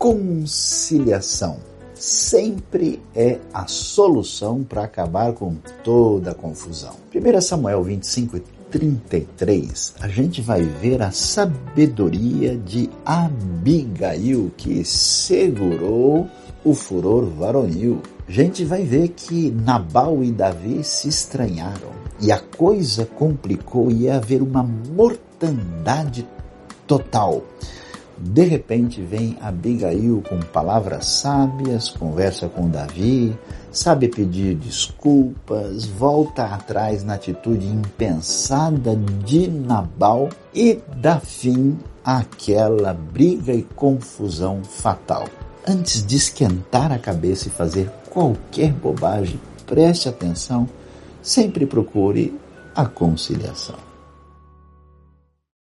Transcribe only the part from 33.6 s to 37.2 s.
sabe pedir desculpas, volta atrás na